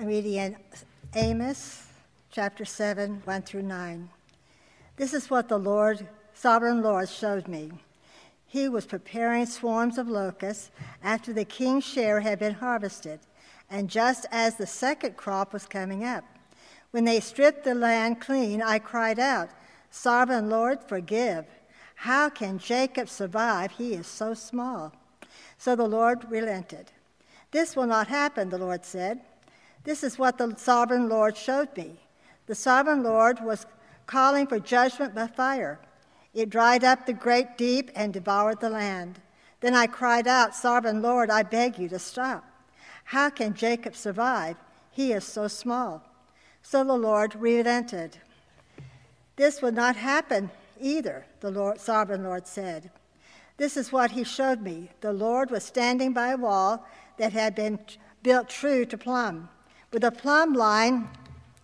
[0.00, 0.54] I'm reading
[1.16, 1.88] Amos
[2.30, 4.08] chapter 7, 1 through 9.
[4.94, 7.72] This is what the Lord, sovereign Lord, showed me.
[8.46, 10.70] He was preparing swarms of locusts
[11.02, 13.18] after the king's share had been harvested,
[13.68, 16.22] and just as the second crop was coming up.
[16.92, 19.50] When they stripped the land clean, I cried out,
[19.90, 21.44] Sovereign Lord, forgive.
[21.96, 23.72] How can Jacob survive?
[23.72, 24.92] He is so small.
[25.56, 26.92] So the Lord relented.
[27.50, 29.22] This will not happen, the Lord said.
[29.88, 31.98] This is what the sovereign Lord showed me.
[32.44, 33.64] The sovereign Lord was
[34.06, 35.80] calling for judgment by fire.
[36.34, 39.18] It dried up the great deep and devoured the land.
[39.60, 42.44] Then I cried out, Sovereign Lord, I beg you to stop.
[43.04, 44.56] How can Jacob survive?
[44.90, 46.02] He is so small.
[46.60, 48.18] So the Lord relented.
[49.36, 52.90] This would not happen either, the Lord, sovereign Lord said.
[53.56, 54.90] This is what he showed me.
[55.00, 57.78] The Lord was standing by a wall that had been
[58.22, 59.48] built true to plumb,
[59.90, 61.08] with a plumb line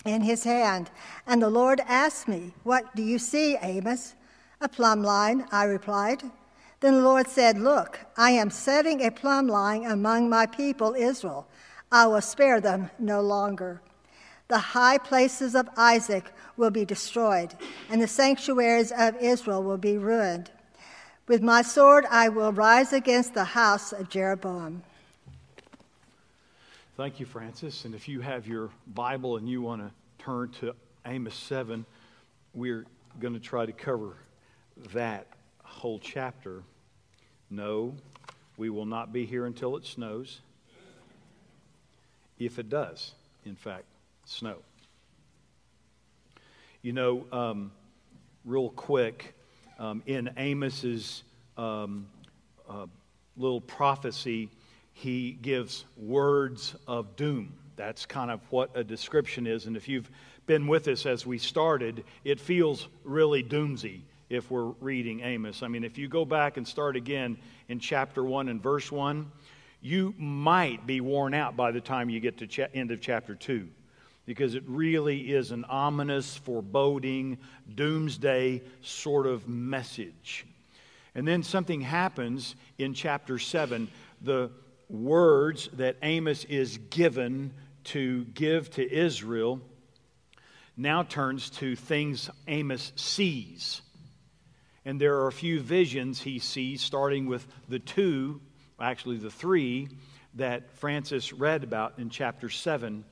[0.05, 0.91] in his hand.
[1.27, 4.15] And the Lord asked me, What do you see, Amos?
[4.61, 6.23] A plumb line, I replied.
[6.81, 11.47] Then the Lord said, Look, I am setting a plumb line among my people, Israel.
[11.91, 13.81] I will spare them no longer.
[14.49, 17.55] The high places of Isaac will be destroyed,
[17.89, 20.51] and the sanctuaries of Israel will be ruined.
[21.27, 24.83] With my sword I will rise against the house of Jeroboam.
[26.97, 27.87] Thank you, Francis.
[27.87, 29.91] And if you have your Bible and you want to
[30.25, 31.85] turn to Amos 7,
[32.55, 32.87] we're
[33.19, 34.15] going to try to cover
[34.93, 35.27] that
[35.65, 36.63] whole chapter.
[37.51, 37.95] No,
[38.57, 40.39] we will not be here until it snows.
[42.39, 43.11] If it does,
[43.45, 43.87] in fact,
[44.25, 44.59] snow.
[46.81, 47.73] You know, um,
[48.45, 49.35] real quick,
[49.81, 51.25] um, in Amos's
[51.59, 52.07] um,
[52.71, 52.87] uh,
[53.37, 54.49] little prophecy,
[54.95, 57.53] he gives words of doom.
[57.77, 59.67] That's kind of what a description is.
[59.67, 60.11] And if you've
[60.47, 64.01] been with us as we started, it feels really doomsy
[64.31, 65.63] if we're reading Amos.
[65.63, 67.37] I mean, if you go back and start again
[67.69, 69.31] in chapter 1 and verse 1,
[69.83, 73.35] you might be worn out by the time you get to cha- end of chapter
[73.35, 73.69] 2
[74.27, 77.37] because it really is an ominous, foreboding,
[77.75, 80.47] doomsday sort of message.
[81.15, 83.89] And then something happens in chapter 7.
[84.23, 84.51] The
[84.89, 87.53] words that Amos is given
[87.85, 89.61] to give to Israel
[90.77, 93.83] now turns to things Amos sees.
[94.85, 98.41] And there are a few visions he sees, starting with the two,
[98.81, 99.89] actually the three,
[100.35, 103.05] that Francis read about in chapter 7.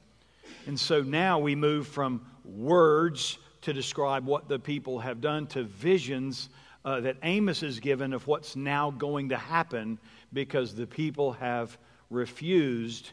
[0.67, 5.63] And so now we move from words to describe what the people have done to
[5.63, 6.49] visions
[6.85, 10.01] uh, that Amos is given of what's now going to happen
[10.33, 11.77] because the people have
[12.11, 13.11] refused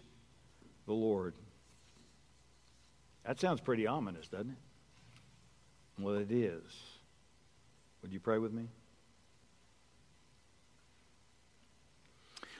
[0.85, 1.33] the Lord.
[3.25, 6.01] That sounds pretty ominous, doesn't it?
[6.01, 6.63] Well, it is.
[8.01, 8.67] Would you pray with me?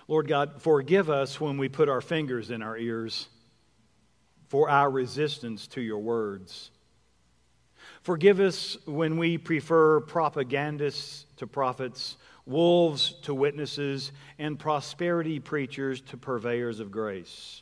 [0.08, 3.28] Lord God, forgive us when we put our fingers in our ears
[4.48, 6.72] for our resistance to your words.
[8.02, 16.18] Forgive us when we prefer propagandists to prophets, wolves to witnesses, and prosperity preachers to
[16.18, 17.62] purveyors of grace.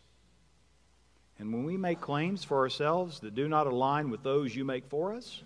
[1.40, 4.88] And when we make claims for ourselves that do not align with those you make
[4.88, 5.44] for us,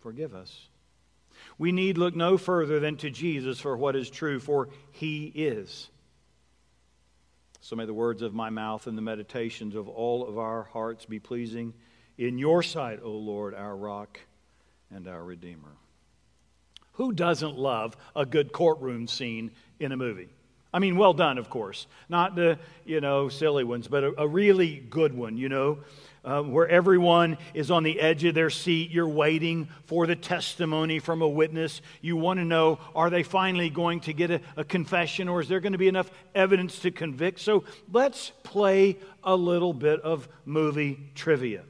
[0.00, 0.68] forgive us.
[1.58, 5.90] We need look no further than to Jesus for what is true, for he is
[7.60, 11.04] so may the words of my mouth and the meditations of all of our hearts
[11.04, 11.74] be pleasing
[12.20, 14.20] in your sight, O Lord, our rock
[14.94, 15.72] and our Redeemer.
[16.92, 19.50] Who doesn't love a good courtroom scene
[19.80, 20.28] in a movie?
[20.72, 21.88] I mean, well done, of course.
[22.08, 25.78] Not the, you know, silly ones, but a, a really good one, you know
[26.24, 28.90] uh, where everyone is on the edge of their seat.
[28.90, 31.80] You're waiting for the testimony from a witness.
[32.00, 35.48] You want to know are they finally going to get a, a confession or is
[35.48, 37.40] there going to be enough evidence to convict?
[37.40, 41.62] So let's play a little bit of movie trivia.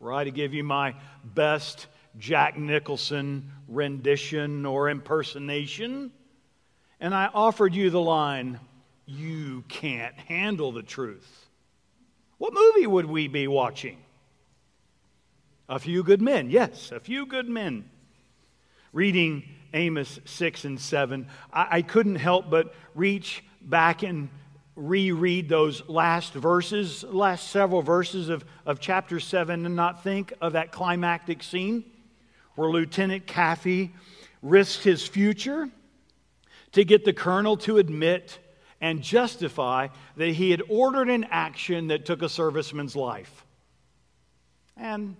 [0.00, 6.12] Right, to give you my best Jack Nicholson rendition or impersonation.
[7.00, 8.60] And I offered you the line,
[9.06, 11.46] You can't handle the truth.
[12.38, 13.98] What movie would we be watching?
[15.68, 16.50] A Few Good Men.
[16.50, 17.90] Yes, A Few Good Men.
[18.92, 19.44] Reading
[19.74, 24.30] Amos 6 and 7, I, I couldn't help but reach back and
[24.78, 30.52] reread those last verses, last several verses of, of chapter 7, and not think of
[30.52, 31.84] that climactic scene
[32.54, 33.92] where Lieutenant Kaffee
[34.40, 35.68] risked his future
[36.72, 38.38] to get the colonel to admit
[38.80, 43.44] and justify that he had ordered an action that took a serviceman's life.
[44.76, 45.16] And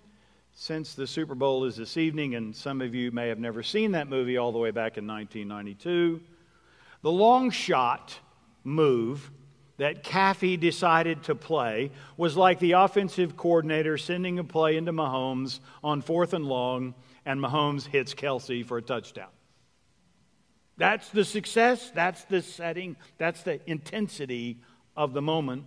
[0.55, 3.93] since the Super Bowl is this evening, and some of you may have never seen
[3.93, 6.21] that movie all the way back in 1992,
[7.03, 8.17] the long shot
[8.63, 9.31] move
[9.79, 15.61] that Kaffee decided to play was like the offensive coordinator sending a play into Mahomes
[15.83, 16.95] on fourth and long,
[17.25, 19.31] and Mahomes hits Kelce for a touchdown.
[20.77, 24.59] That's the success, that's the setting, that's the intensity
[24.97, 25.65] of the moment.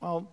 [0.00, 0.30] Well,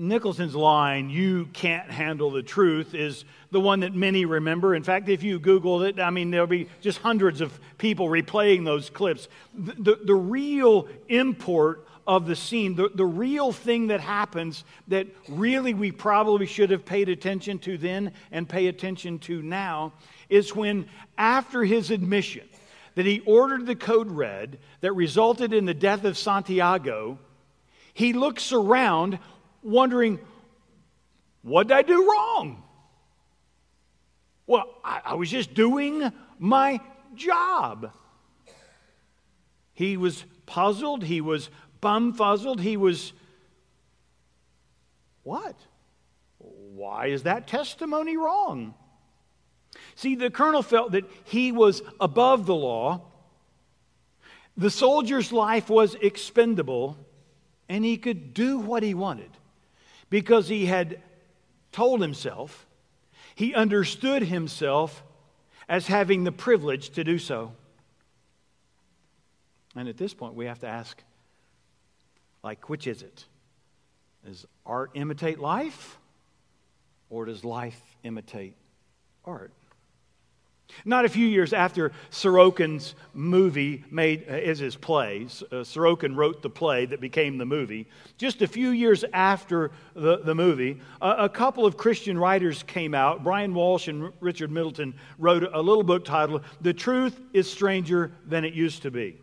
[0.00, 4.74] Nicholson's line, you can't handle the truth, is the one that many remember.
[4.74, 8.64] In fact, if you Google it, I mean, there'll be just hundreds of people replaying
[8.64, 9.28] those clips.
[9.54, 15.06] The, the, the real import of the scene, the, the real thing that happens that
[15.28, 19.92] really we probably should have paid attention to then and pay attention to now,
[20.28, 20.88] is when,
[21.18, 22.48] after his admission
[22.94, 27.18] that he ordered the code red that resulted in the death of Santiago,
[27.92, 29.18] he looks around
[29.62, 30.18] wondering,
[31.42, 32.62] what did I do wrong?
[34.46, 36.80] Well, I, I was just doing my
[37.14, 37.92] job.
[39.74, 41.04] He was puzzled.
[41.04, 42.60] He was bumfuzzled.
[42.60, 43.12] He was,
[45.22, 45.56] what?
[46.38, 48.74] Why is that testimony wrong?
[49.94, 53.02] See, the colonel felt that he was above the law.
[54.56, 56.98] The soldier's life was expendable,
[57.68, 59.30] and he could do what he wanted
[60.10, 61.00] because he had
[61.72, 62.66] told himself,
[63.34, 65.02] he understood himself
[65.68, 67.52] as having the privilege to do so.
[69.76, 71.00] And at this point, we have to ask,
[72.42, 73.24] like, which is it?
[74.26, 75.96] Does art imitate life,
[77.08, 78.54] or does life imitate
[79.24, 79.52] art?
[80.84, 86.42] Not a few years after Sorokin's movie made uh, is his play, uh, Sorokin wrote
[86.42, 87.86] the play that became the movie.
[88.18, 92.94] Just a few years after the, the movie, a, a couple of Christian writers came
[92.94, 93.24] out.
[93.24, 98.44] Brian Walsh and Richard Middleton wrote a little book titled "The Truth Is Stranger Than
[98.44, 99.18] It Used to Be."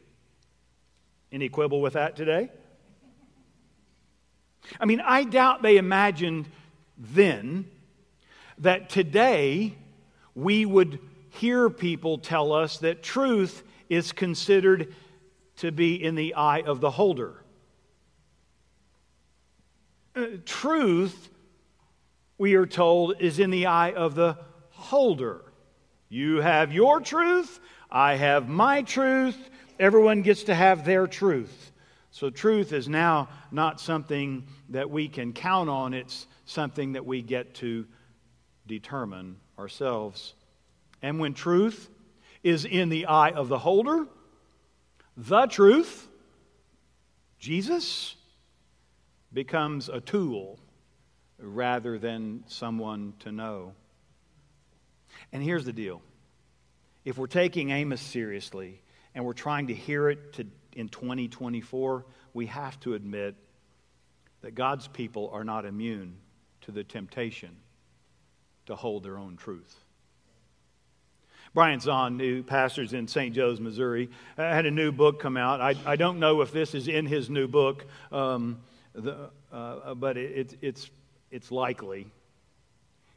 [1.32, 2.50] Any quibble with that today?
[4.80, 6.48] I mean, I doubt they imagined
[6.98, 7.66] then
[8.60, 9.76] that today
[10.36, 11.00] we would
[11.38, 14.94] hear people tell us that truth is considered
[15.58, 17.44] to be in the eye of the holder.
[20.16, 21.30] Uh, truth,
[22.38, 24.38] we are told, is in the eye of the
[24.70, 25.42] holder.
[26.10, 27.60] You have your truth,
[27.92, 29.38] I have my truth,
[29.80, 31.72] everyone gets to have their truth.
[32.12, 37.22] So, truth is now not something that we can count on, it's something that we
[37.22, 37.86] get to
[38.66, 40.34] determine ourselves.
[41.08, 41.90] And when truth
[42.44, 44.08] is in the eye of the holder,
[45.16, 46.06] the truth,
[47.40, 48.18] Jesus,
[49.32, 50.60] becomes a tool
[51.40, 53.72] rather than someone to know.
[55.32, 56.02] And here's the deal
[57.06, 58.82] if we're taking Amos seriously
[59.16, 63.34] and we're trying to hear it to, in 2024, we have to admit
[64.42, 66.18] that God's people are not immune
[66.64, 67.56] to the temptation
[68.66, 69.86] to hold their own truth.
[71.58, 73.34] Brian Zahnd new pastors in St.
[73.34, 75.60] Joe's, Missouri, uh, had a new book come out.
[75.60, 78.60] I, I don't know if this is in his new book, um,
[78.94, 80.92] the, uh, but it, it, it's,
[81.32, 82.06] it's likely.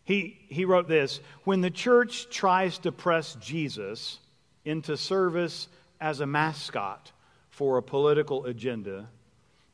[0.04, 4.18] He, he wrote this When the church tries to press Jesus
[4.64, 5.68] into service
[6.00, 7.12] as a mascot
[7.50, 9.06] for a political agenda,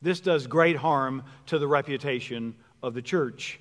[0.03, 3.61] this does great harm to the reputation of the church.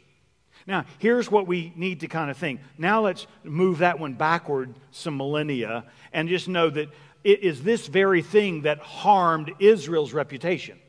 [0.68, 2.60] Now, here's what we need to kind of think.
[2.78, 6.90] Now, let's move that one backward some millennia and just know that
[7.24, 10.80] it is this very thing that harmed Israel's reputation.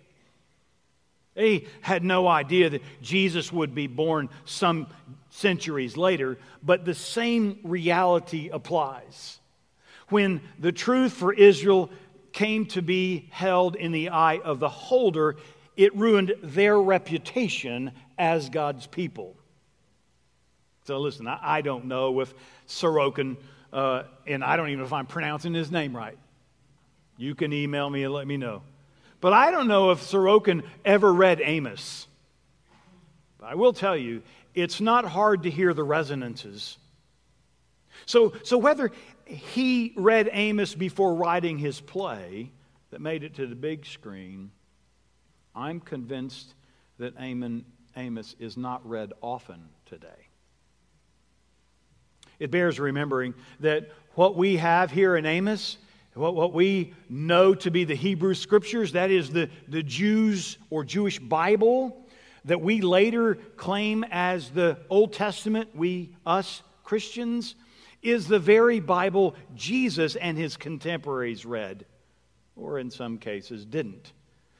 [1.35, 4.87] They had no idea that Jesus would be born some
[5.29, 9.39] centuries later, but the same reality applies.
[10.09, 11.91] When the truth for Israel
[12.33, 15.37] came to be held in the eye of the holder,
[15.77, 19.37] it ruined their reputation as God's people.
[20.87, 22.33] So listen, I, I don't know if
[22.69, 23.37] Sorokin,
[23.73, 26.17] uh, and I don't even know if I'm pronouncing his name right.
[27.17, 28.63] You can email me and let me know.
[29.21, 32.07] But I don't know if Sorokin ever read Amos.
[33.39, 34.23] But I will tell you,
[34.55, 36.79] it's not hard to hear the resonances.
[38.05, 38.93] So, so whether
[39.25, 42.53] he read Amos before writing his play
[42.91, 44.53] that made it to the big screen,
[45.53, 46.55] I'm convinced
[46.99, 50.26] that Amos is not read often today.
[52.39, 55.79] It bears remembering that what we have here in Amos
[56.17, 60.83] what, what we know to be the Hebrew Scriptures, that is the, the Jews or
[60.83, 62.05] Jewish Bible,
[62.47, 67.55] that we later claim as the Old Testament, we, us Christians,
[68.03, 71.85] is the very Bible Jesus and his contemporaries read,
[72.55, 74.13] or in some cases didn't.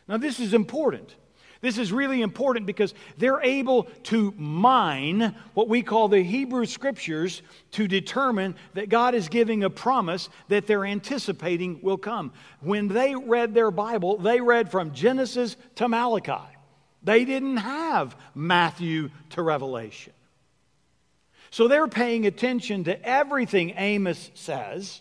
[0.09, 1.15] Now, this is important.
[1.61, 7.43] This is really important because they're able to mine what we call the Hebrew Scriptures
[7.73, 12.33] to determine that God is giving a promise that they're anticipating will come.
[12.61, 16.45] When they read their Bible, they read from Genesis to Malachi.
[17.03, 20.13] They didn't have Matthew to Revelation.
[21.51, 25.01] So they're paying attention to everything Amos says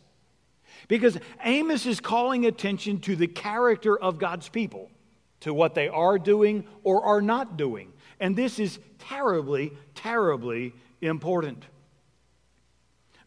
[0.88, 4.89] because Amos is calling attention to the character of God's people
[5.42, 7.94] to what they are doing or are not doing.
[8.20, 11.65] And this is terribly, terribly important.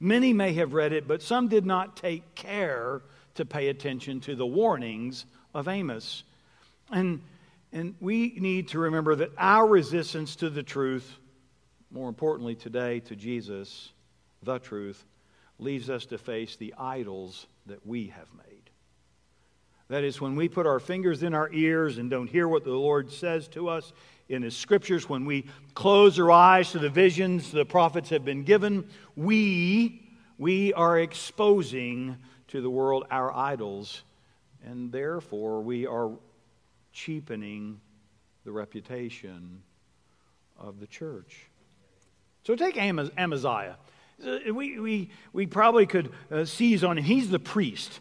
[0.01, 3.03] Many may have read it, but some did not take care
[3.35, 6.25] to pay attention to the warnings of Amos.
[6.91, 7.21] And,
[7.73, 11.19] and we need to remember that our resistance to the truth,
[11.91, 13.93] more importantly today to Jesus,
[14.43, 15.05] the truth,
[15.59, 18.58] leaves us to face the idols that we have made.
[19.89, 22.73] That is, when we put our fingers in our ears and don't hear what the
[22.73, 23.93] Lord says to us
[24.29, 28.45] in His scriptures, when we close our eyes to the visions the prophets have been
[28.45, 32.17] given, we, we are exposing
[32.49, 34.03] to the world our idols,
[34.63, 36.11] and therefore we are
[36.93, 37.81] cheapening
[38.45, 39.63] the reputation
[40.59, 41.47] of the church.
[42.45, 43.77] So take Amaziah.
[44.53, 47.05] We, we, we probably could uh, seize on him.
[47.05, 48.01] He's the priest.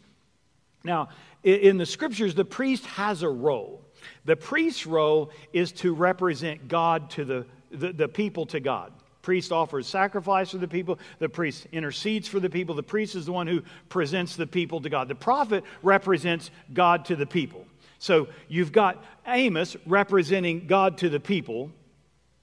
[0.84, 1.10] Now,
[1.48, 3.82] in the scriptures, the priest has a role.
[4.26, 8.92] The priest's role is to represent God to the, the, the people to God.
[9.22, 11.00] Priest offers sacrifice for the people.
[11.20, 12.76] The priest intercedes for the people.
[12.76, 15.08] The priest is the one who presents the people to God.
[15.08, 17.66] The prophet represents God to the people.
[18.00, 21.72] So you've got Amos representing God to the people,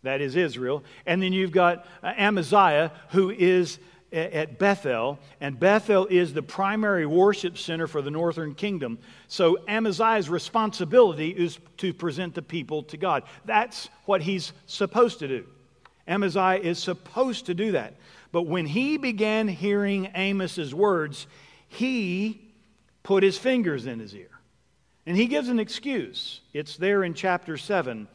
[0.02, 3.78] that is Israel, and then you've got uh, Amaziah, who is
[4.14, 8.98] at Bethel, and Bethel is the primary worship center for the northern kingdom.
[9.26, 13.24] So Amaziah's responsibility is to present the people to God.
[13.44, 15.44] That's what he's supposed to do.
[16.06, 17.94] Amaziah is supposed to do that.
[18.30, 21.26] But when he began hearing Amos's words,
[21.68, 22.40] he
[23.02, 24.30] put his fingers in his ear.
[25.06, 26.40] And he gives an excuse.
[26.52, 28.06] It's there in chapter 7,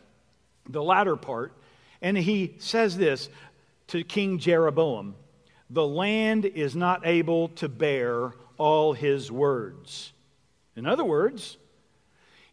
[0.70, 1.54] the latter part.
[2.02, 3.30] And he says this
[3.88, 5.16] to King Jeroboam
[5.70, 10.14] the land is not able to bear all his words.
[10.76, 11.58] In other words,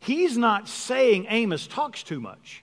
[0.00, 2.62] he's not saying Amos talks too much.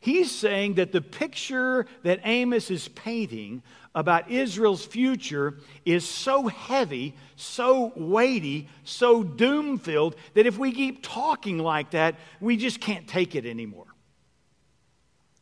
[0.00, 3.62] He's saying that the picture that Amos is painting
[3.94, 11.02] about Israel's future is so heavy, so weighty, so doom filled that if we keep
[11.02, 13.88] talking like that, we just can't take it anymore.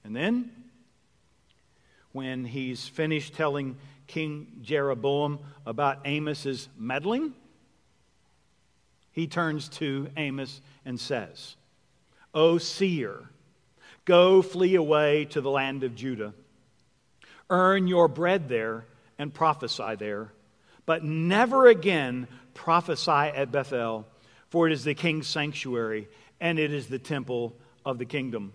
[0.03, 0.51] And then
[2.19, 3.77] when he's finished telling
[4.09, 7.33] King Jeroboam about Amos's meddling,
[9.13, 11.55] he turns to Amos and says,
[12.35, 13.31] O seer,
[14.05, 16.35] go flee away to the land of Judah.
[17.49, 18.85] Earn your bread there
[19.17, 20.33] and prophesy there,
[20.87, 24.09] but never again prophesy at Bethel,
[24.49, 26.09] for it is the king's sanctuary
[26.41, 27.55] and it is the temple
[27.87, 28.53] of the kingdom.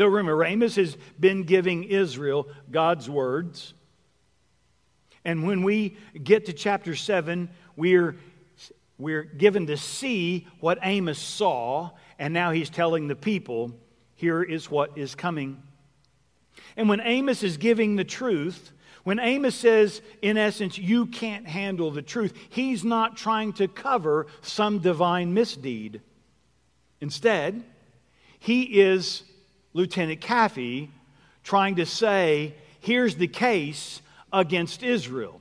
[0.00, 3.74] So remember, Amos has been giving Israel God's words.
[5.26, 8.16] And when we get to chapter 7, we're,
[8.96, 13.72] we're given to see what Amos saw, and now he's telling the people,
[14.14, 15.62] here is what is coming.
[16.78, 18.72] And when Amos is giving the truth,
[19.04, 24.28] when Amos says, in essence, you can't handle the truth, he's not trying to cover
[24.40, 26.00] some divine misdeed.
[27.02, 27.62] Instead,
[28.38, 29.24] he is
[29.72, 30.90] Lieutenant Kaffee
[31.42, 35.40] trying to say, here's the case against Israel.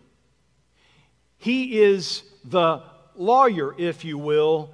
[1.37, 2.83] He is the
[3.15, 4.71] lawyer, if you will,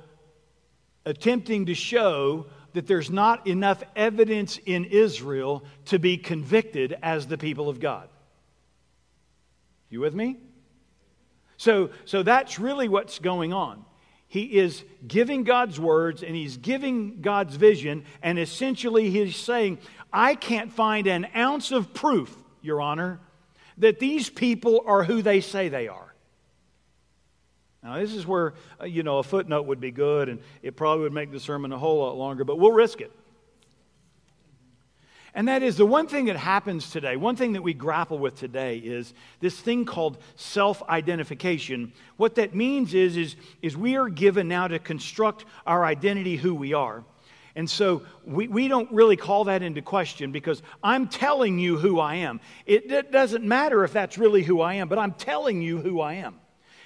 [1.05, 7.37] attempting to show that there's not enough evidence in Israel to be convicted as the
[7.37, 8.09] people of God.
[9.89, 10.37] You with me?
[11.57, 13.85] So, so that's really what's going on.
[14.35, 19.77] He is giving God's words and he's giving God's vision, and essentially he's saying,
[20.11, 23.21] I can't find an ounce of proof, Your Honor,
[23.77, 26.13] that these people are who they say they are.
[27.81, 31.03] Now, this is where, uh, you know, a footnote would be good, and it probably
[31.03, 33.13] would make the sermon a whole lot longer, but we'll risk it.
[35.35, 38.39] And that is the one thing that happens today, one thing that we grapple with
[38.39, 41.91] today is this thing called self identification.
[42.15, 46.55] What that means is, is, is we are given now to construct our identity who
[46.55, 47.03] we are.
[47.57, 51.99] And so we, we don't really call that into question because I'm telling you who
[51.99, 52.39] I am.
[52.65, 55.99] It, it doesn't matter if that's really who I am, but I'm telling you who
[55.99, 56.39] I am.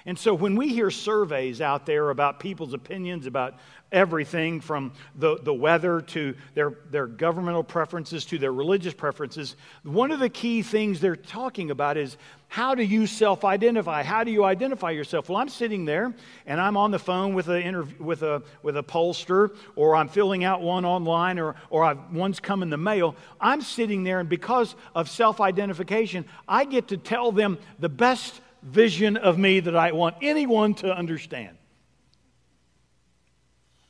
[0.06, 3.58] And so when we hear surveys out there about people's opinions about
[3.92, 10.10] everything from the, the weather to their, their governmental preferences to their religious preferences, one
[10.10, 12.16] of the key things they're talking about is
[12.48, 14.02] how do you self identify?
[14.02, 15.28] How do you identify yourself?
[15.28, 16.12] Well, I'm sitting there
[16.46, 20.08] and I'm on the phone with a, interv- with a, with a pollster, or I'm
[20.08, 23.14] filling out one online, or, or I've, one's come in the mail.
[23.40, 28.40] I'm sitting there, and because of self identification, I get to tell them the best
[28.62, 31.56] vision of me that I want anyone to understand.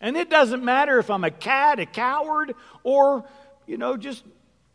[0.01, 3.25] And it doesn't matter if I'm a cad, a coward, or,
[3.67, 4.25] you know, just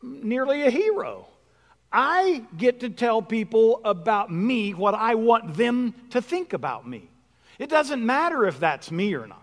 [0.01, 1.25] nearly a hero.
[1.91, 7.10] I get to tell people about me what I want them to think about me.
[7.58, 9.41] It doesn't matter if that's me or not.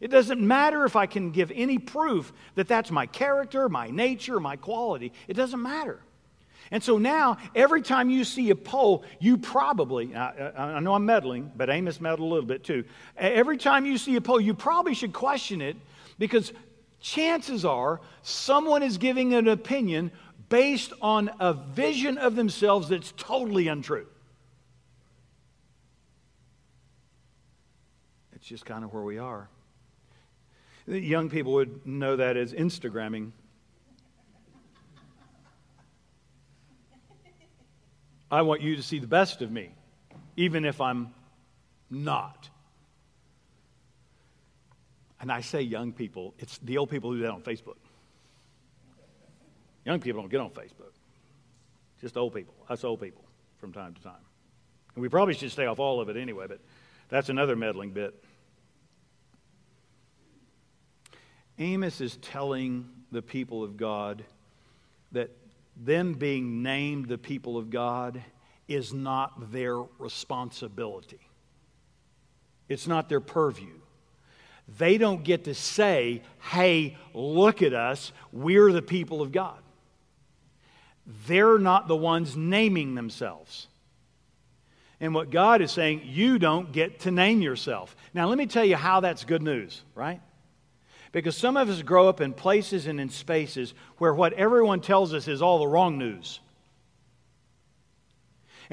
[0.00, 4.40] It doesn't matter if I can give any proof that that's my character, my nature,
[4.40, 5.12] my quality.
[5.28, 6.00] It doesn't matter.
[6.74, 11.06] And so now, every time you see a poll, you probably, I, I, know I'm
[11.06, 12.82] meddling, but Amos meddled a little bit too.
[13.16, 15.76] Every time you see a poll, you probably should question it
[16.18, 16.52] because
[17.00, 20.10] chances are someone is giving an opinion
[20.48, 24.08] based on a vision of themselves that's totally untrue.
[28.34, 29.48] It's just kind of where we are.
[30.88, 33.30] Young people would know that as Instagramming.
[38.34, 39.70] I want you to see the best of me,
[40.36, 41.14] even if I'm
[41.88, 42.48] not.
[45.20, 47.76] And I say young people, it's the old people who do that on Facebook.
[49.84, 50.92] Young people don't get on Facebook.
[52.00, 52.54] Just old people.
[52.68, 53.24] Us old people
[53.58, 54.14] from time to time.
[54.96, 56.58] And we probably should stay off all of it anyway, but
[57.08, 58.20] that's another meddling bit.
[61.60, 64.24] Amos is telling the people of God
[65.12, 65.30] that
[65.76, 68.22] them being named the people of God
[68.68, 71.20] is not their responsibility.
[72.68, 73.74] It's not their purview.
[74.78, 76.22] They don't get to say,
[76.52, 79.58] hey, look at us, we're the people of God.
[81.26, 83.66] They're not the ones naming themselves.
[85.00, 87.94] And what God is saying, you don't get to name yourself.
[88.14, 90.22] Now, let me tell you how that's good news, right?
[91.12, 95.12] Because some of us grow up in places and in spaces where what everyone tells
[95.12, 96.40] us is all the wrong news.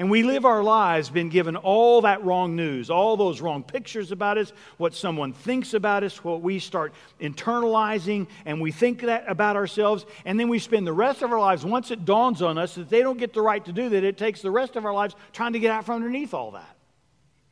[0.02, 4.10] And we live our lives being given all that wrong news, all those wrong pictures
[4.10, 9.22] about us, what someone thinks about us, what we start internalizing, and we think that
[9.28, 10.04] about ourselves.
[10.24, 12.90] And then we spend the rest of our lives, once it dawns on us that
[12.90, 15.14] they don't get the right to do that, it takes the rest of our lives
[15.32, 16.76] trying to get out from underneath all that.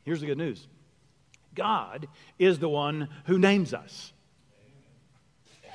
[0.03, 0.67] Here's the good news
[1.55, 4.11] God is the one who names us.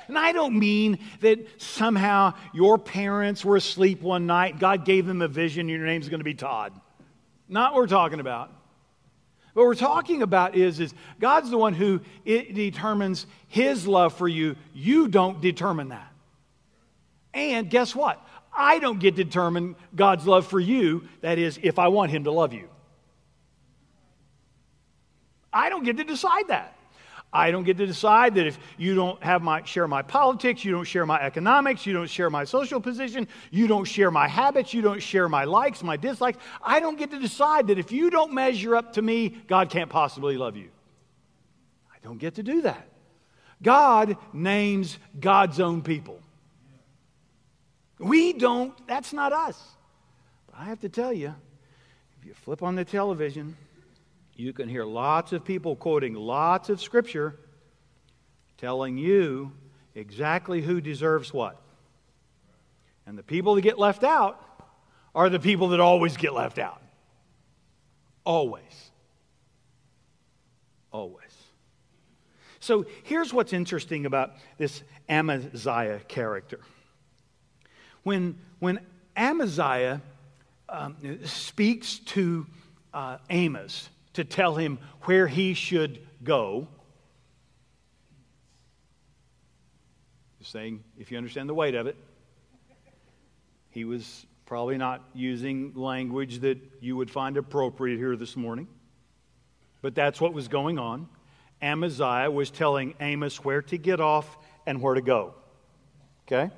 [0.07, 5.21] And I don't mean that somehow your parents were asleep one night, God gave them
[5.21, 6.73] a vision, your name's going to be Todd.
[7.49, 8.51] Not what we're talking about.
[9.53, 14.27] What we're talking about is, is God's the one who it determines his love for
[14.27, 14.55] you.
[14.73, 16.11] You don't determine that.
[17.33, 18.23] And guess what?
[18.55, 21.07] I don't get to determine God's love for you.
[21.21, 22.69] That is, if I want him to love you.
[25.51, 26.76] I don't get to decide that.
[27.31, 30.71] I don't get to decide that if you don't have my, share my politics, you
[30.71, 34.73] don't share my economics, you don't share my social position, you don't share my habits,
[34.73, 36.37] you don't share my likes, my dislikes.
[36.63, 39.89] I don't get to decide that if you don't measure up to me, God can't
[39.89, 40.69] possibly love you.
[41.93, 42.87] I don't get to do that.
[43.61, 46.19] God names God's own people.
[47.99, 49.61] We don't, that's not us.
[50.45, 51.33] But I have to tell you,
[52.19, 53.57] if you flip on the television,
[54.37, 57.39] you can hear lots of people quoting lots of scripture
[58.57, 59.51] telling you
[59.95, 61.59] exactly who deserves what.
[63.05, 64.41] And the people that get left out
[65.15, 66.81] are the people that always get left out.
[68.23, 68.91] Always.
[70.91, 71.23] Always.
[72.59, 76.59] So here's what's interesting about this Amaziah character.
[78.03, 78.79] When, when
[79.15, 80.01] Amaziah
[80.69, 82.45] um, speaks to
[82.93, 86.67] uh, Amos, to tell him where he should go.
[90.39, 91.95] Just saying, if you understand the weight of it,
[93.69, 98.67] he was probably not using language that you would find appropriate here this morning.
[99.83, 101.07] But that's what was going on.
[101.61, 105.35] Amaziah was telling Amos where to get off and where to go.
[106.25, 106.51] Okay?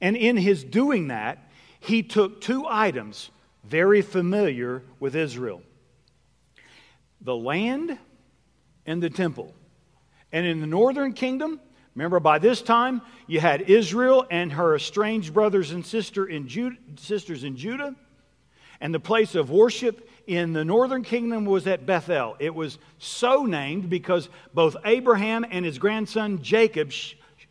[0.00, 3.30] And in his doing that, he took two items
[3.62, 5.62] very familiar with Israel
[7.20, 7.98] the land
[8.86, 9.54] and the temple.
[10.32, 11.60] And in the northern kingdom,
[11.94, 16.76] remember by this time, you had Israel and her estranged brothers and sister in Judah,
[16.96, 17.94] sisters in Judah.
[18.80, 22.36] And the place of worship in the northern kingdom was at Bethel.
[22.38, 26.92] It was so named because both Abraham and his grandson Jacob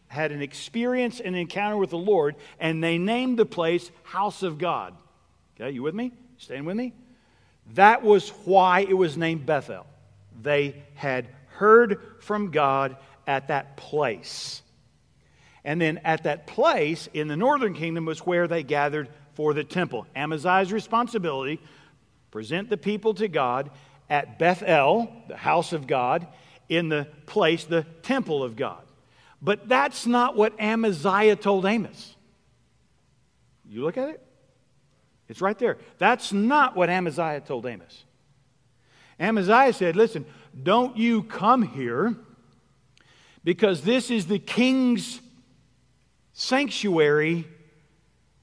[0.07, 4.57] had an experience and encounter with the Lord, and they named the place House of
[4.57, 4.93] God.
[5.59, 6.11] Okay, you with me?
[6.37, 6.93] Staying with me?
[7.73, 9.85] That was why it was named Bethel.
[10.41, 12.97] They had heard from God
[13.27, 14.61] at that place.
[15.63, 19.63] And then at that place in the northern kingdom was where they gathered for the
[19.63, 20.05] temple.
[20.15, 21.59] Amaziah's responsibility
[22.31, 23.71] present the people to God
[24.09, 26.27] at Bethel, the house of God,
[26.69, 28.81] in the place, the temple of God.
[29.41, 32.15] But that's not what Amaziah told Amos.
[33.67, 34.24] You look at it,
[35.27, 35.77] it's right there.
[35.97, 38.03] That's not what Amaziah told Amos.
[39.19, 40.25] Amaziah said, Listen,
[40.61, 42.15] don't you come here
[43.43, 45.21] because this is the king's
[46.33, 47.47] sanctuary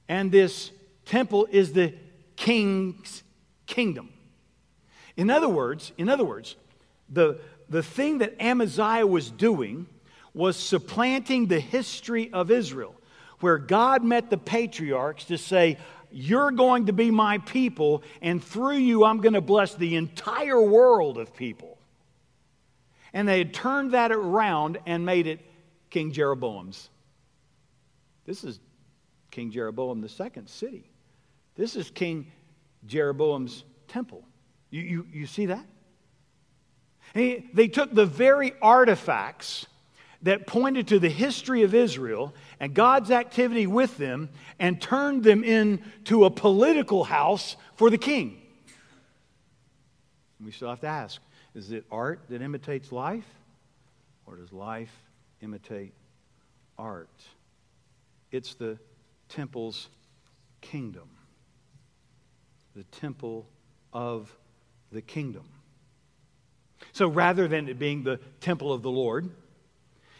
[0.08, 0.70] and this
[1.04, 1.94] temple is the
[2.36, 3.22] king's
[3.66, 4.08] kingdom.
[5.16, 6.56] In other words, in other words,
[7.08, 9.86] the, the thing that Amaziah was doing
[10.34, 12.94] was supplanting the history of Israel,
[13.40, 15.76] where God met the patriarchs to say,
[16.12, 20.60] You're going to be my people, and through you, I'm going to bless the entire
[20.60, 21.78] world of people.
[23.12, 25.40] And they had turned that around and made it
[25.90, 26.88] King Jeroboam's.
[28.24, 28.60] This is
[29.30, 30.90] King Jeroboam the second city.
[31.56, 32.30] This is King
[32.86, 34.24] Jeroboam's temple.
[34.70, 35.66] You, you, you see that?
[37.14, 39.66] He, they took the very artifacts
[40.22, 44.28] that pointed to the history of Israel and God's activity with them
[44.60, 48.40] and turned them into a political house for the king.
[50.42, 51.20] We still have to ask
[51.54, 53.26] is it art that imitates life,
[54.26, 54.92] or does life
[55.42, 55.92] imitate
[56.78, 57.10] art?
[58.30, 58.78] It's the
[59.28, 59.88] temple's
[60.60, 61.10] kingdom,
[62.76, 63.46] the temple
[63.92, 64.34] of
[64.92, 65.44] the kingdom.
[66.92, 69.28] So rather than it being the temple of the Lord,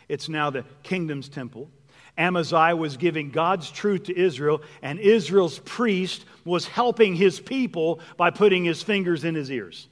[0.09, 1.71] it's now the kingdom's temple.
[2.19, 8.31] Amaziah was giving God's truth to Israel, and Israel's priest was helping his people by
[8.31, 9.89] putting his fingers in his ears.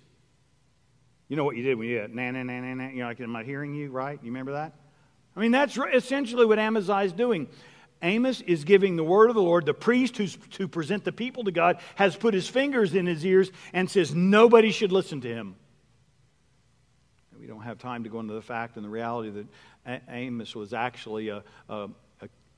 [1.29, 2.89] You know what you did when you had na na na na na.
[2.89, 4.19] You know, like, am I hearing you right?
[4.23, 4.75] You remember that?
[5.37, 7.49] I mean, that's essentially what Amaziah is doing.
[8.03, 9.67] Amos is giving the word of the Lord.
[9.67, 13.25] The priest who's to present the people to God has put his fingers in his
[13.25, 15.55] ears and says nobody should listen to him.
[17.39, 19.47] We don't have time to go into the fact and the reality
[19.87, 21.89] that Amos was actually a, a,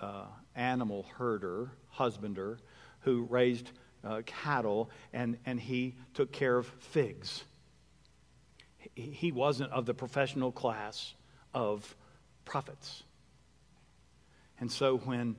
[0.02, 2.58] a animal herder, husbander,
[3.00, 3.70] who raised
[4.04, 7.44] uh, cattle and, and he took care of figs
[8.94, 11.14] he wasn't of the professional class
[11.54, 11.96] of
[12.44, 13.02] prophets.
[14.60, 15.36] And so when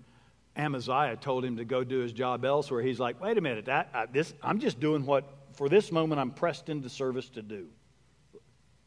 [0.56, 3.90] Amaziah told him to go do his job elsewhere, he's like, wait a minute, that,
[3.94, 7.68] I, this, I'm just doing what, for this moment, I'm pressed into service to do.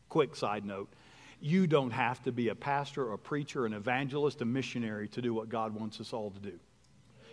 [0.09, 0.93] Quick side note
[1.41, 5.35] you don't have to be a pastor, a preacher, an evangelist, a missionary to do
[5.35, 6.59] what God wants us all to do.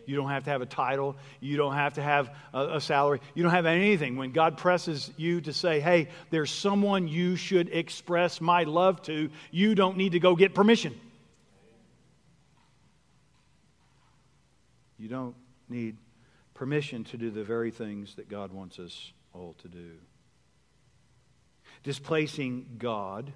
[0.06, 1.16] You don't have to have a title.
[1.39, 3.22] You don't have to have a, a, salary.
[3.36, 4.18] You don't have anything.
[4.18, 9.30] When God presses you to say, hey, there's someone you should express my love to,
[9.52, 11.00] you don't need to go get permission.
[14.98, 15.36] You don't
[15.70, 15.98] need
[16.54, 19.92] permission to do the very things that God wants us all to do.
[21.84, 23.34] Displacing God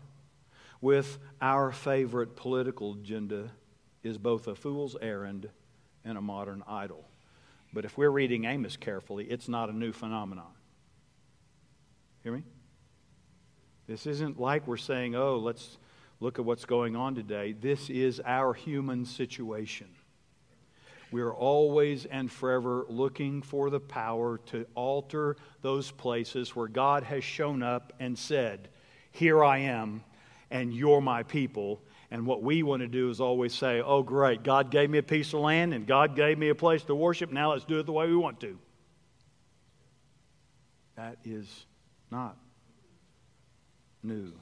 [0.82, 3.52] with our favorite political agenda
[4.04, 5.50] is both a fool's errand
[6.06, 7.06] and a modern idol.
[7.74, 10.52] But if we're reading Amos carefully, it's not a new phenomenon.
[12.24, 12.44] Hear me?
[13.88, 15.78] This isn't like we're saying, oh, let's
[16.20, 17.54] look at what's going on today.
[17.54, 19.88] This is our human situation.
[21.10, 27.04] We are always and forever looking for the power to alter those places where God
[27.04, 28.68] has shown up and said,
[29.12, 30.04] Here I am,
[30.50, 34.44] and you're my people, and what we want to do is always say, oh, great,
[34.44, 37.32] God gave me a piece of land and God gave me a place to worship.
[37.32, 38.58] Now let's do it the way we want to.
[40.96, 41.66] That is
[42.10, 42.38] not
[44.02, 44.34] new.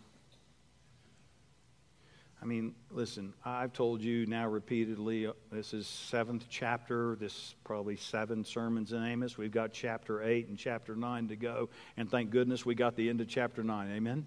[2.42, 7.96] I mean, listen, I've told you now repeatedly, uh, this is seventh chapter, this probably
[7.96, 9.36] seven sermons in Amos.
[9.36, 13.10] We've got chapter eight and chapter nine to go, and thank goodness we got the
[13.10, 13.92] end of chapter nine.
[13.92, 14.26] Amen?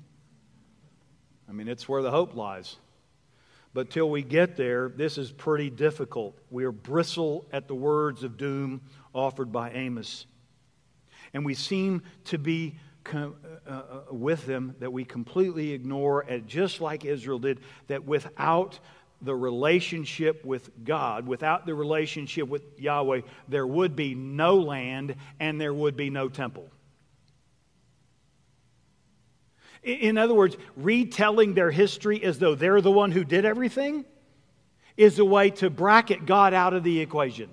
[1.48, 2.76] I mean, it's where the hope lies.
[3.74, 6.36] But till we get there, this is pretty difficult.
[6.50, 8.80] We are bristle at the words of doom
[9.14, 10.26] offered by Amos.
[11.34, 12.74] And we seem to be
[13.12, 13.30] uh,
[13.66, 13.80] uh,
[14.10, 18.78] with them that we completely ignore, and just like Israel did, that without
[19.22, 25.60] the relationship with God, without the relationship with Yahweh, there would be no land and
[25.60, 26.68] there would be no temple.
[29.82, 34.04] In other words, retelling their history as though they're the one who did everything
[34.96, 37.50] is a way to bracket God out of the equation.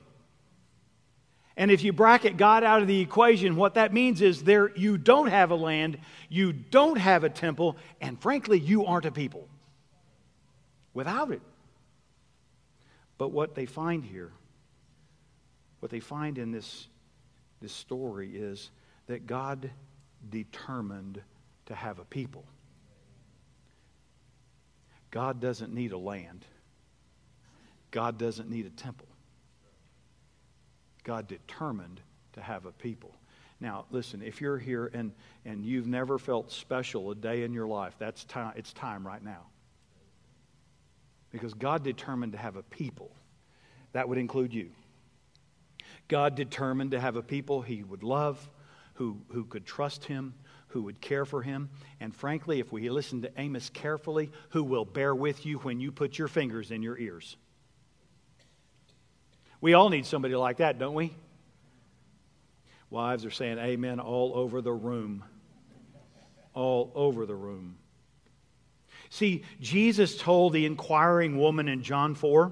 [1.58, 4.98] And if you bracket God out of the equation, what that means is there you
[4.98, 9.48] don't have a land, you don't have a temple, and frankly, you aren't a people
[10.94, 11.42] without it.
[13.18, 14.32] But what they find here,
[15.80, 16.88] what they find in this,
[17.62, 18.72] this story is
[19.08, 19.70] that God
[20.30, 21.22] determined
[21.68, 22.46] to have a people.
[25.12, 26.46] God doesn't need a land.
[27.92, 29.08] God doesn't need a temple.
[31.04, 32.02] God determined
[32.34, 33.16] to have a people.
[33.62, 35.14] Now, listen, if you're here and,
[35.46, 39.24] and you've never felt special a day in your life, that's time, it's time right
[39.24, 39.46] now.
[41.32, 43.12] Because God determined to have a people.
[43.94, 44.72] That would include you.
[46.08, 48.50] God determined to have a people he would love,
[48.96, 50.34] who, who could trust him,
[50.76, 51.70] who would care for him,
[52.02, 55.90] and frankly, if we listen to Amos carefully, who will bear with you when you
[55.90, 57.38] put your fingers in your ears.
[59.62, 61.16] We all need somebody like that, don't we?
[62.90, 65.24] Wives are saying amen all over the room.
[66.54, 67.78] All over the room.
[69.10, 72.52] See, Jesus told the inquiring woman in John 4,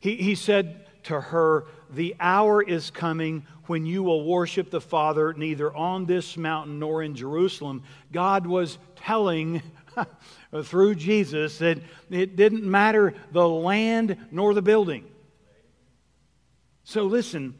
[0.00, 5.32] he, he said to her, The hour is coming when you will worship the Father
[5.34, 7.82] neither on this mountain nor in Jerusalem.
[8.12, 9.62] God was telling
[10.64, 11.78] through Jesus that
[12.10, 15.04] it didn't matter the land nor the building.
[16.84, 17.54] So listen,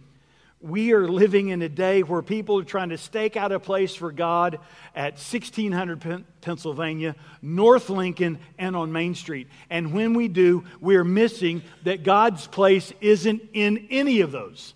[0.63, 3.95] we are living in a day where people are trying to stake out a place
[3.95, 4.61] for God
[4.95, 9.49] at 1600 Pennsylvania, North Lincoln, and on Main Street.
[9.69, 14.75] And when we do, we're missing that God's place isn't in any of those.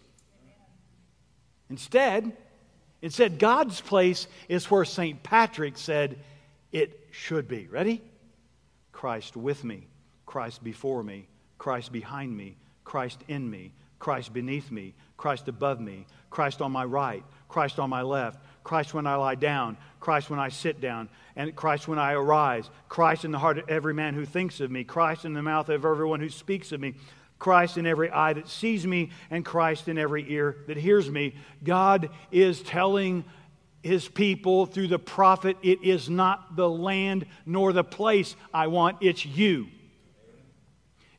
[1.70, 2.36] Instead,
[3.02, 5.22] instead God's place is where St.
[5.22, 6.18] Patrick said
[6.72, 7.68] it should be.
[7.68, 8.02] Ready?
[8.92, 9.86] Christ with me,
[10.24, 16.06] Christ before me, Christ behind me, Christ in me, Christ beneath me, Christ above me,
[16.30, 20.40] Christ on my right, Christ on my left, Christ when I lie down, Christ when
[20.40, 24.14] I sit down, and Christ when I arise, Christ in the heart of every man
[24.14, 26.94] who thinks of me, Christ in the mouth of everyone who speaks of me,
[27.38, 31.34] Christ in every eye that sees me, and Christ in every ear that hears me.
[31.62, 33.24] God is telling
[33.82, 38.98] his people through the prophet, it is not the land nor the place I want,
[39.00, 39.68] it's you.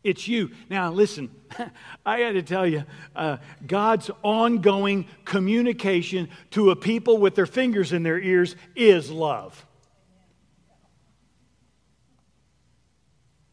[0.03, 0.51] It's you.
[0.69, 1.29] Now, listen,
[2.05, 2.83] I got to tell you,
[3.15, 9.65] uh, God's ongoing communication to a people with their fingers in their ears is love.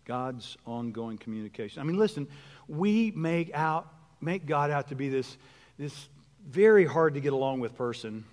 [0.05, 1.81] God's ongoing communication.
[1.81, 2.29] I mean, listen,
[2.69, 3.89] we make out
[4.25, 5.37] make God out to be this,
[5.79, 6.09] this
[6.49, 8.25] very hard to get along with person.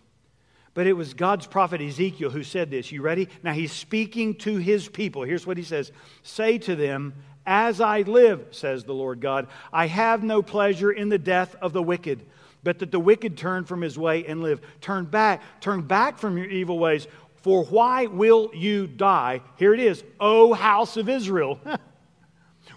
[0.74, 2.92] But it was God's prophet Ezekiel who said this.
[2.92, 3.28] You ready?
[3.44, 5.24] Now he's speaking to his people.
[5.24, 5.92] Here's what he says
[6.24, 7.14] Say to them,
[7.46, 11.74] As I live, says the Lord God, I have no pleasure in the death of
[11.74, 12.26] the wicked,
[12.64, 14.62] but that the wicked turn from his way and live.
[14.80, 17.08] Turn back, turn back from your evil ways.
[17.38, 19.42] For why will you die?
[19.58, 21.60] Here it is, O house of Israel.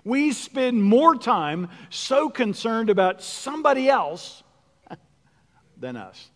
[0.05, 4.43] We spend more time so concerned about somebody else
[5.79, 6.31] than us.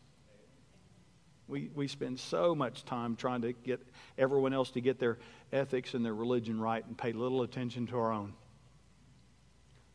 [1.47, 3.81] We, we spend so much time trying to get
[4.17, 5.19] everyone else to get their
[5.53, 8.35] ethics and their religion right and pay little attention to our own.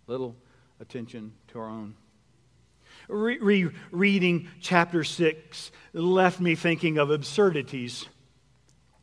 [0.07, 0.35] Little
[0.79, 1.95] attention to our own.
[3.07, 8.05] Re- reading chapter 6 left me thinking of absurdities,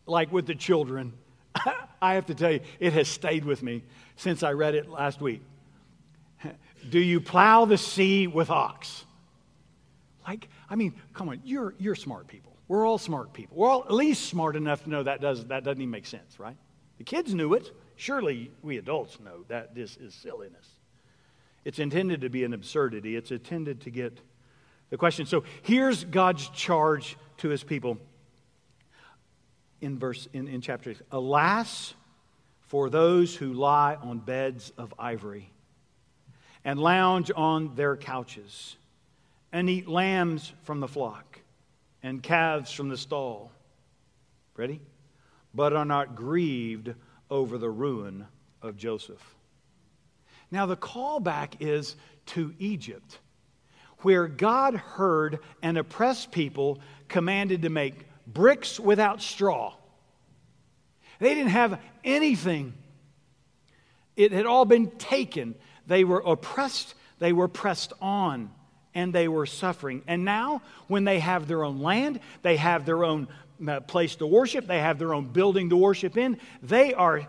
[0.07, 1.13] like with the children.
[2.03, 3.83] I have to tell you, it has stayed with me
[4.17, 5.43] since I read it last week.
[6.91, 9.05] Do you plow the sea with ox?
[10.27, 12.50] Like, I mean, come on, you're, you're smart people.
[12.71, 13.57] We're all smart people.
[13.57, 16.39] We're all at least smart enough to know that, does, that doesn't even make sense,
[16.39, 16.57] right?
[16.99, 17.73] The kids knew it.
[17.97, 20.69] Surely we adults know that this is silliness.
[21.65, 24.21] It's intended to be an absurdity, it's intended to get
[24.89, 25.27] the question.
[25.27, 27.99] So here's God's charge to his people
[29.81, 31.03] in verse in, in chapter 6.
[31.11, 31.95] Alas
[32.61, 35.51] for those who lie on beds of ivory
[36.65, 38.77] and lounge on their couches
[39.51, 41.30] and eat lambs from the flock
[42.03, 43.51] and calves from the stall.
[44.57, 44.81] Ready?
[45.55, 46.95] But are not grieved
[47.31, 48.27] over the ruin
[48.63, 49.35] of Joseph.
[50.51, 53.19] Now, the callback is to Egypt,
[53.99, 59.75] where God heard an oppressed people commanded to make bricks without straw.
[61.19, 62.75] They didn't have anything,
[64.17, 65.55] it had all been taken.
[65.87, 68.51] They were oppressed, they were pressed on,
[68.95, 70.03] and they were suffering.
[70.07, 73.29] And now, when they have their own land, they have their own
[73.67, 77.27] uh, place to worship, they have their own building to worship in, they are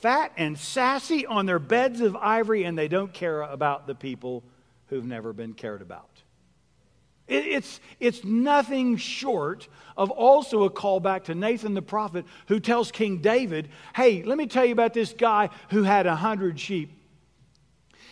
[0.00, 4.42] fat and sassy on their beds of ivory, and they don't care about the people
[4.88, 6.08] who've never been cared about.
[7.28, 9.66] It's, it's nothing short
[9.96, 14.46] of also a callback to Nathan the prophet who tells King David, Hey, let me
[14.46, 16.95] tell you about this guy who had a hundred sheep.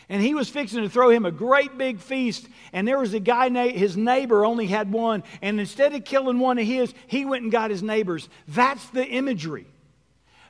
[0.09, 2.47] And he was fixing to throw him a great big feast.
[2.73, 5.23] And there was a guy, his neighbor only had one.
[5.40, 8.29] And instead of killing one of his, he went and got his neighbor's.
[8.49, 9.67] That's the imagery.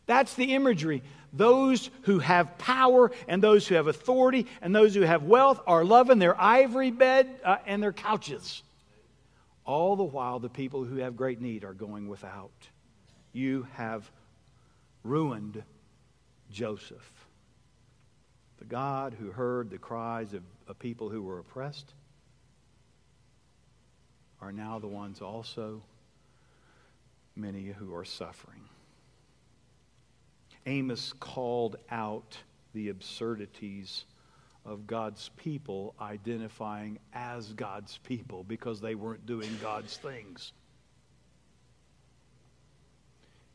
[0.06, 1.02] That's the imagery.
[1.32, 5.84] Those who have power and those who have authority and those who have wealth are
[5.84, 8.62] loving their ivory bed uh, and their couches.
[9.64, 12.52] All the while, the people who have great need are going without.
[13.32, 14.08] You have
[15.02, 15.62] ruined
[16.50, 17.10] Joseph.
[18.64, 21.92] The God who heard the cries of, of people who were oppressed
[24.40, 25.82] are now the ones also,
[27.36, 28.62] many who are suffering.
[30.64, 32.38] Amos called out
[32.72, 34.06] the absurdities
[34.64, 40.54] of God's people identifying as God's people because they weren't doing God's things.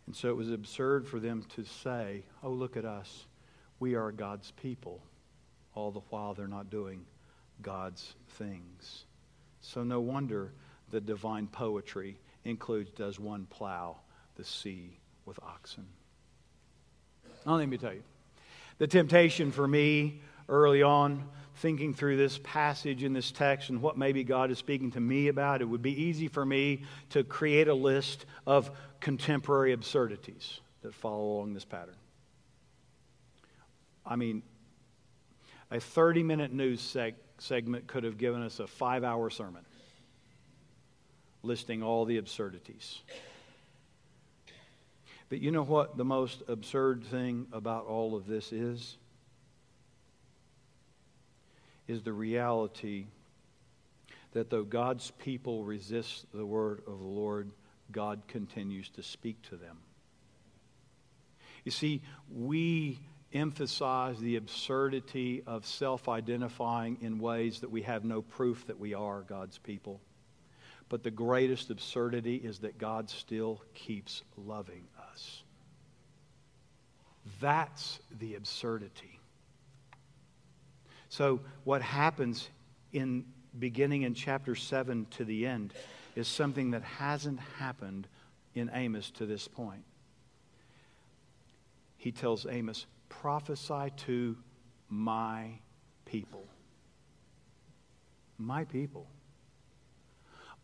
[0.05, 3.25] And so it was absurd for them to say, Oh, look at us.
[3.79, 5.01] We are God's people,
[5.73, 7.05] all the while they're not doing
[7.61, 9.05] God's things.
[9.61, 10.51] So no wonder
[10.91, 13.97] the divine poetry includes Does one plow
[14.35, 15.85] the sea with oxen?
[17.45, 18.03] Now, let me tell you.
[18.79, 21.23] The temptation for me early on,
[21.57, 25.27] thinking through this passage in this text and what maybe God is speaking to me
[25.27, 30.93] about, it would be easy for me to create a list of contemporary absurdities that
[30.93, 31.95] follow along this pattern.
[34.09, 34.41] I mean,
[35.69, 39.63] a 30 minute news seg- segment could have given us a five hour sermon
[41.43, 42.99] listing all the absurdities.
[45.29, 48.97] But you know what the most absurd thing about all of this is?
[51.87, 53.05] Is the reality
[54.33, 57.51] that though God's people resist the word of the Lord,
[57.91, 59.77] God continues to speak to them.
[61.63, 62.99] You see, we
[63.33, 68.93] emphasize the absurdity of self identifying in ways that we have no proof that we
[68.93, 70.01] are God's people.
[70.89, 75.43] But the greatest absurdity is that God still keeps loving us.
[77.39, 79.19] That's the absurdity.
[81.09, 82.49] So, what happens
[82.91, 83.25] in
[83.57, 85.73] beginning in chapter 7 to the end
[86.15, 88.07] is something that hasn't happened
[88.55, 89.83] in Amos to this point.
[91.97, 94.37] He tells Amos, prophesy to
[94.89, 95.59] my
[96.05, 96.45] people.
[98.37, 99.07] My people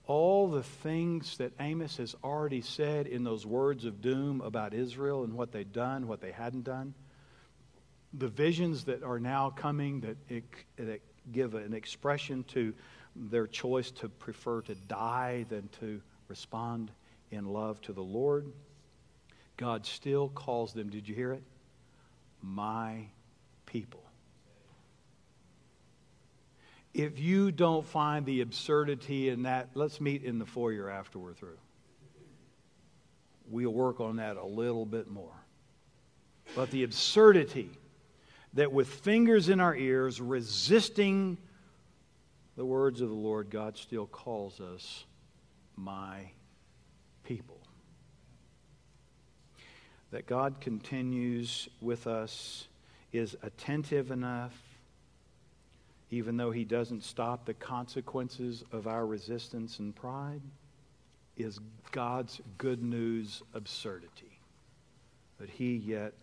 [0.08, 5.24] all the things that Amos has already said in those words of doom about Israel
[5.24, 6.94] and what they'd done, what they hadn't done,
[8.14, 10.18] the visions that are now coming that,
[10.78, 12.74] that give an expression to
[13.16, 16.92] their choice to prefer to die than to respond
[17.32, 18.52] in love to the Lord,
[19.58, 21.44] God still calls them, did you hear it?
[22.46, 23.08] My
[23.66, 24.06] people
[26.96, 31.34] if you don't find the absurdity in that, let's meet in the foyer after we're
[31.34, 31.58] through.
[33.50, 35.36] We'll work on that a little bit more.
[36.56, 37.70] But the absurdity
[38.54, 41.38] that with fingers in our ears, resisting
[42.56, 45.04] the words of the Lord, God still calls us
[45.76, 46.32] my
[47.26, 47.55] people.
[50.16, 52.70] That God continues with us
[53.12, 54.58] is attentive enough
[56.10, 60.40] even though he doesn't stop the consequences of our resistance and pride,
[61.36, 61.60] is
[61.92, 64.40] God's good news absurdity.
[65.38, 66.14] That he yet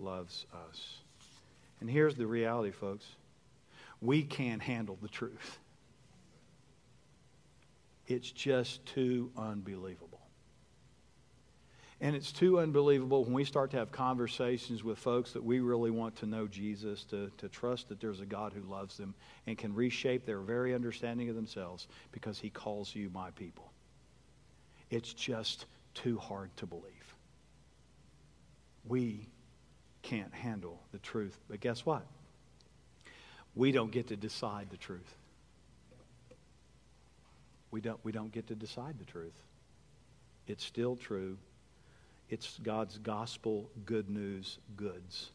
[0.00, 1.02] loves us.
[1.82, 3.04] And here's the reality, folks
[4.00, 5.58] we can't handle the truth.
[8.06, 10.17] It's just too unbelievable.
[12.00, 15.90] And it's too unbelievable when we start to have conversations with folks that we really
[15.90, 19.14] want to know Jesus, to, to trust that there's a God who loves them
[19.48, 23.72] and can reshape their very understanding of themselves because he calls you my people.
[24.90, 27.14] It's just too hard to believe.
[28.86, 29.26] We
[30.02, 31.36] can't handle the truth.
[31.50, 32.06] But guess what?
[33.56, 35.16] We don't get to decide the truth.
[37.72, 39.34] We don't, we don't get to decide the truth.
[40.46, 41.36] It's still true.
[42.30, 45.30] It's God's gospel good news goods.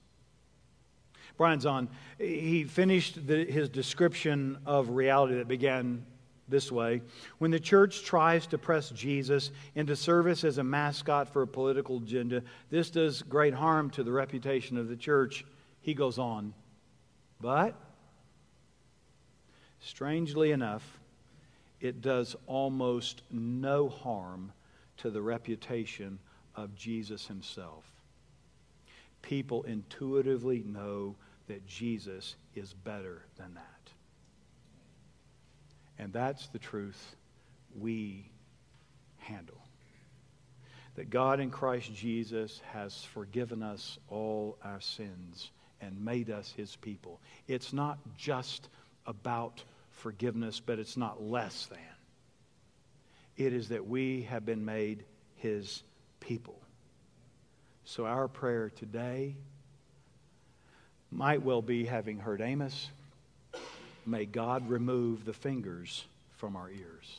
[1.37, 1.87] Brian Zahnd.
[2.19, 6.05] He finished the, his description of reality that began
[6.47, 7.01] this way
[7.39, 11.97] When the church tries to press Jesus into service as a mascot for a political
[11.97, 15.45] agenda, this does great harm to the reputation of the church.
[15.81, 16.53] He goes on.
[17.41, 17.75] But,
[19.79, 20.99] strangely enough,
[21.81, 24.53] it does almost no harm
[24.97, 26.19] to the reputation
[26.55, 27.83] of Jesus himself.
[29.21, 31.15] People intuitively know
[31.47, 33.91] that Jesus is better than that.
[35.97, 37.15] And that's the truth
[37.79, 38.25] we
[39.17, 39.57] handle.
[40.95, 45.49] That God in Christ Jesus has forgiven us all our sins
[45.81, 47.19] and made us his people.
[47.47, 48.69] It's not just
[49.05, 51.79] about forgiveness, but it's not less than.
[53.37, 55.03] It is that we have been made
[55.37, 55.83] his
[56.23, 56.55] people.
[57.83, 59.35] So our prayer today
[61.11, 62.89] might well be having heard Amos.
[64.05, 66.05] May God remove the fingers
[66.37, 67.17] from our ears.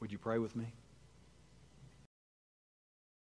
[0.00, 0.66] Would you pray with me?